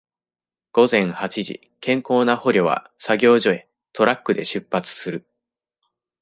[0.71, 5.27] 午前八時、健康な捕虜は、作業所へ、トラックで出発する。